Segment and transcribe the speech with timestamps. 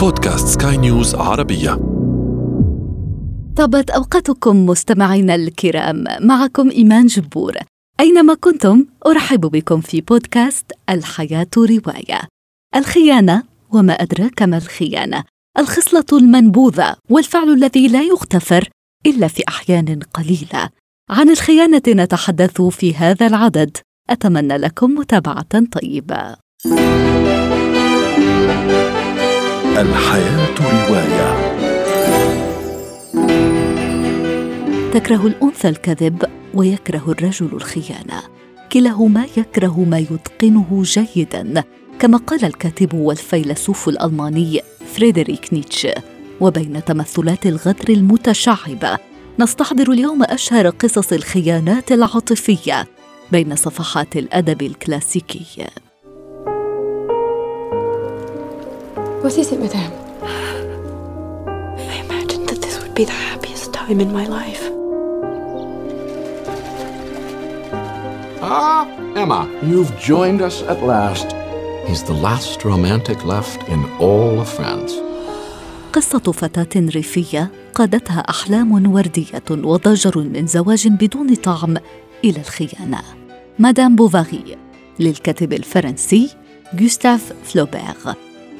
[0.00, 1.70] بودكاست سكاي نيوز عربية.
[3.56, 7.54] طابت أوقاتكم مستمعينا الكرام معكم إيمان جبور.
[8.00, 12.20] أينما كنتم أرحب بكم في بودكاست الحياة رواية.
[12.76, 13.42] الخيانة
[13.72, 15.24] وما أدراك ما الخيانة.
[15.58, 18.68] الخصلة المنبوذة والفعل الذي لا يغتفر
[19.06, 20.70] إلا في أحيان قليلة.
[21.10, 23.76] عن الخيانة نتحدث في هذا العدد.
[24.10, 26.36] أتمنى لكم متابعة طيبة.
[29.80, 31.50] الحياة رواية.
[34.92, 38.22] تكره الأنثى الكذب ويكره الرجل الخيانة.
[38.72, 41.64] كلاهما يكره ما يتقنه جيدا
[41.98, 44.60] كما قال الكاتب والفيلسوف الألماني
[44.94, 45.94] فريدريك نيتشه.
[46.40, 48.98] وبين تمثلات الغدر المتشعبة
[49.38, 52.86] نستحضر اليوم أشهر قصص الخيانات العاطفية
[53.32, 55.66] بين صفحات الأدب الكلاسيكي.
[59.22, 59.92] What is it, madame?
[61.92, 64.62] I imagined that this would be the happiest time in my life.
[68.40, 71.28] Ah, Emma, you've joined us at last.
[71.86, 74.92] He's the last romantic left in all of France.
[75.92, 81.76] قصة فتاة ريفية قادتها أحلام وردية وضجر من زواج بدون طعم
[82.24, 83.02] إلى الخيانة
[83.58, 84.56] مدام بوفاري
[85.00, 86.30] للكاتب الفرنسي
[86.74, 87.94] جوستاف فلوبير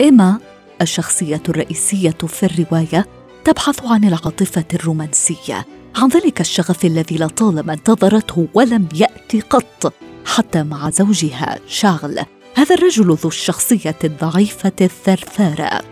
[0.00, 0.38] إيما
[0.82, 3.06] الشخصية الرئيسية في الرواية
[3.44, 5.66] تبحث عن العاطفة الرومانسية
[5.96, 9.92] عن ذلك الشغف الذي لطالما انتظرته ولم يأتي قط
[10.24, 12.24] حتى مع زوجها شارل.
[12.54, 15.82] هذا الرجل ذو الشخصية الضعيفة الثرثارة.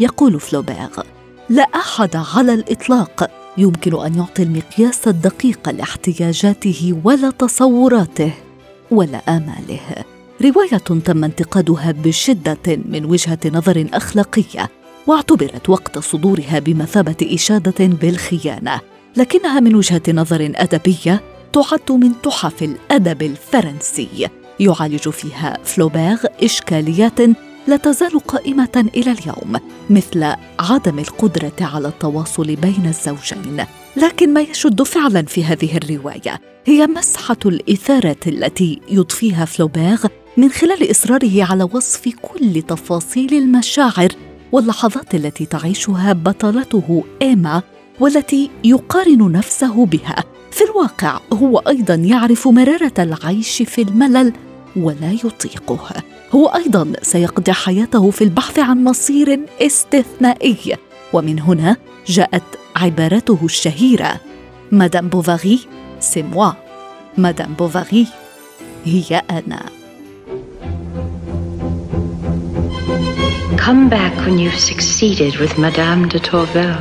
[0.00, 0.90] يقول فلوبير
[1.48, 3.30] لا أحد على الإطلاق.
[3.58, 8.32] يمكن أن يعطي المقياس الدقيق لاحتياجاته ولا تصوراته
[8.90, 10.13] ولا آماله.
[10.44, 14.70] رواية تم انتقادها بشدة من وجهة نظر أخلاقية
[15.06, 18.80] واعتبرت وقت صدورها بمثابة إشادة بالخيانة
[19.16, 21.22] لكنها من وجهة نظر أدبية
[21.52, 24.28] تعد من تحف الأدب الفرنسي.
[24.60, 27.20] يعالج فيها فلوبير إشكاليات
[27.66, 29.60] لا تزال قائمة إلى اليوم
[29.90, 33.64] مثل عدم القدرة على التواصل بين الزوجين.
[33.96, 39.98] لكن ما يشد فعلا في هذه الرواية هي مسحة الإثارة التي يضفيها فلوبير
[40.36, 44.08] من خلال إصراره على وصف كل تفاصيل المشاعر
[44.52, 47.62] واللحظات التي تعيشها بطلته إيما
[48.00, 50.24] والتي يقارن نفسه بها.
[50.50, 54.32] في الواقع هو أيضا يعرف مرارة العيش في الملل
[54.76, 56.02] ولا يطيقه.
[56.32, 60.76] هو أيضا سيقضي حياته في البحث عن مصير استثنائي.
[61.12, 62.42] ومن هنا جاءت
[62.76, 64.20] عبارته الشهيرة
[64.72, 65.60] Madame Bovary
[66.00, 66.52] c'est moi
[67.18, 68.06] مدام بوفاري
[68.84, 69.73] هي أنا.
[73.68, 76.76] Come back when you've succeeded with Madame de Tourvel.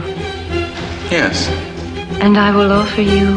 [1.09, 1.47] Yes.
[2.19, 3.29] And I will offer you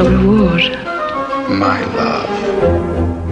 [0.00, 0.72] a reward.
[1.48, 2.28] My love.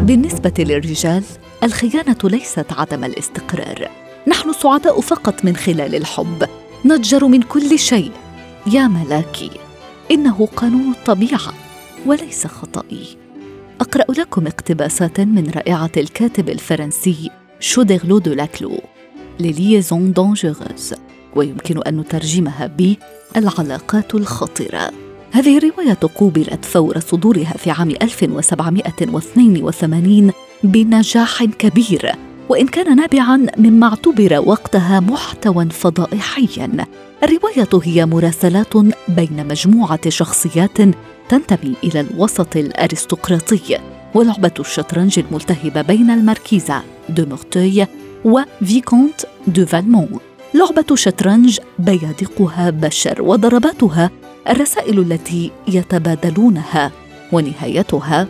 [0.03, 1.25] بالنسبة للرجال
[1.63, 3.89] الخيانة ليست عدم الاستقرار
[4.29, 6.49] نحن سعداء فقط من خلال الحب
[6.87, 8.13] نضجر من كل شيء
[8.67, 9.51] يا ملاكي
[10.11, 11.55] إنه قانون الطبيعة
[12.07, 13.17] وليس خطئي
[13.81, 17.31] أقرأ لكم اقتباسات من رائعة الكاتب الفرنسي
[17.63, 18.81] شوديرلو دو لاكلو
[19.41, 20.95] Les Liaisons dangereuses
[21.37, 22.95] ويمكن أن نترجمها ب
[23.37, 24.91] العلاقات الخطرة
[25.33, 32.13] هذه الرواية قوبلت فور صدورها في عام 1782 بنجاح كبير
[32.49, 36.87] وإن كان نابعا مما اعتبر وقتها محتوى فضائحيا.
[37.23, 38.77] الرواية هي مراسلات
[39.09, 40.77] بين مجموعة شخصيات
[41.29, 43.79] تنتمي إلى الوسط الأرستقراطي.
[44.15, 47.87] ولعبة الشطرنج الملتهبة بين الماركيزا دو مورتوي
[48.25, 50.19] وفيكونت دو فالمون.
[50.55, 54.11] لعبة شطرنج بيادقها بشر وضرباتها
[54.49, 56.93] الرسائل التي يتبادلونها
[57.33, 58.29] ونهايتها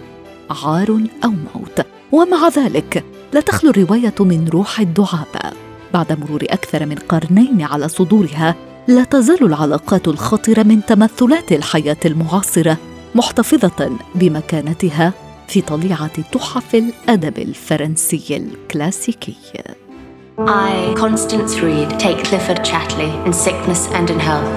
[0.50, 1.86] عار أو موت.
[2.12, 5.56] ومع ذلك لا تخلو الرواية من روح الدعابة.
[5.94, 8.54] بعد مرور أكثر من قرنين على صدورها
[8.88, 12.76] لا تزال العلاقات الخطرة من تمثلات الحياة المعاصرة
[13.14, 15.12] محتفظة بمكانتها
[15.52, 19.36] في طليعة تحف الأدب الفرنسي الكلاسيكي
[20.38, 24.50] I, Constance Reed, take Clifford Chatley in sickness and in health.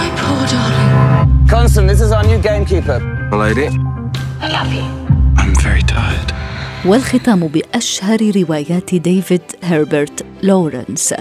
[0.00, 0.90] My poor darling.
[1.54, 2.98] Constance, this is our new gamekeeper.
[3.44, 3.68] Lady,
[4.44, 4.86] I love you.
[5.42, 6.32] I'm very tired.
[6.84, 11.14] والختام بأشهر روايات ديفيد هربرت لورنس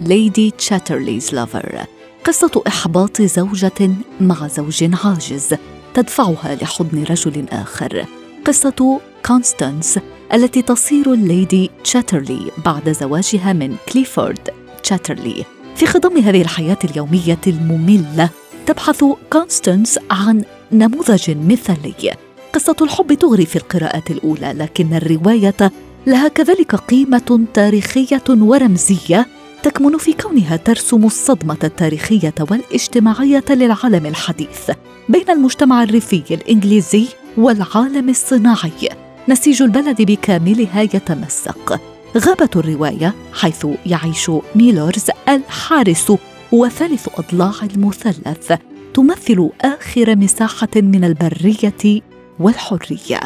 [0.00, 1.84] Lady Chatterley's Lover
[2.24, 5.54] قصة إحباط زوجة مع زوج عاجز
[5.98, 8.06] تدفعها لحضن رجل آخر.
[8.44, 9.98] قصة كونستانس
[10.34, 14.50] التي تصير الليدي تشاترلي بعد زواجها من كليفورد
[14.82, 15.44] تشاترلي
[15.76, 18.30] في خضم هذه الحياة اليومية المملة
[18.66, 22.14] تبحث كونستانس عن نموذج مثالي.
[22.54, 25.72] قصة الحب تغري في القراءات الأولى لكن الرواية
[26.06, 29.26] لها كذلك قيمة تاريخية ورمزية
[29.62, 34.70] تكمن في كونها ترسم الصدمة التاريخية والاجتماعية للعالم الحديث.
[35.08, 37.06] بين المجتمع الريفي الإنجليزي
[37.36, 38.88] والعالم الصناعي.
[39.28, 41.80] نسيج البلد بكاملها يتمسك.
[42.16, 46.12] غابة الرواية حيث يعيش ميلورز الحارس
[46.52, 48.52] وثالث أضلاع المثلث.
[48.94, 52.02] تمثل آخر مساحة من البرية
[52.38, 53.20] والحرية.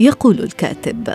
[0.00, 1.14] يقول الكاتب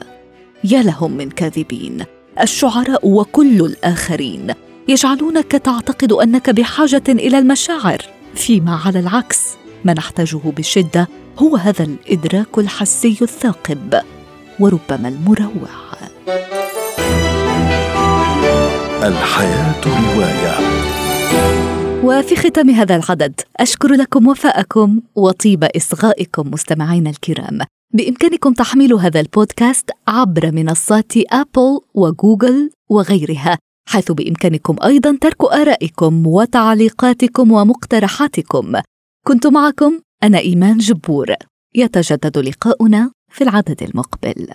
[0.63, 2.03] يا لهم من كاذبين.
[2.41, 4.53] الشعراء وكل الآخرين
[4.87, 8.01] يجعلونك تعتقد أنك بحاجة إلى المشاعر.
[8.35, 9.39] فيما على العكس
[9.83, 11.07] ما نحتاجه بشدة
[11.39, 14.01] هو هذا الإدراك الحسي الثاقب
[14.59, 15.69] وربما المروع.
[19.03, 20.55] الحياة رواية.
[22.03, 27.59] وفي ختام هذا العدد أشكر لكم وفاءكم وطيب إصغائكم مستمعينا الكرام.
[27.93, 33.57] بإمكانكم تحميل هذا البودكاست عبر منصات أبل وجوجل وغيرها
[33.89, 38.73] حيث بإمكانكم أيضا ترك آرائكم وتعليقاتكم ومقترحاتكم.
[39.27, 41.33] كنت معكم أنا إيمان جبور.
[41.75, 44.47] يتجدد لقاؤنا في العدد المقبل.